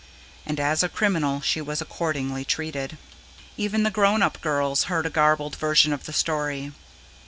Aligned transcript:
And 0.47 0.59
as 0.59 0.81
a 0.81 0.89
criminal 0.89 1.41
she 1.41 1.61
was 1.61 1.79
accordingly 1.79 2.43
treated. 2.43 2.97
Even 3.55 3.83
the 3.83 3.91
grown 3.91 4.23
up 4.23 4.41
girls 4.41 4.85
heard 4.85 5.05
a 5.05 5.11
garbled 5.11 5.55
version 5.57 5.93
of 5.93 6.05
the 6.05 6.11
story. 6.13 6.71